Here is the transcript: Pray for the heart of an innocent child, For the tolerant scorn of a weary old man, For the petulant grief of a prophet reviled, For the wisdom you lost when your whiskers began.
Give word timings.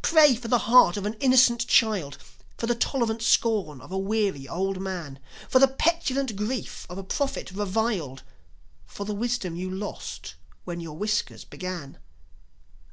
Pray 0.00 0.36
for 0.36 0.46
the 0.46 0.58
heart 0.70 0.96
of 0.96 1.06
an 1.06 1.14
innocent 1.14 1.66
child, 1.66 2.18
For 2.56 2.68
the 2.68 2.74
tolerant 2.76 3.20
scorn 3.20 3.80
of 3.80 3.90
a 3.90 3.98
weary 3.98 4.46
old 4.46 4.80
man, 4.80 5.18
For 5.48 5.58
the 5.58 5.66
petulant 5.66 6.36
grief 6.36 6.86
of 6.88 6.98
a 6.98 7.02
prophet 7.02 7.50
reviled, 7.50 8.22
For 8.84 9.04
the 9.04 9.12
wisdom 9.12 9.56
you 9.56 9.68
lost 9.68 10.36
when 10.62 10.78
your 10.78 10.96
whiskers 10.96 11.44
began. 11.44 11.98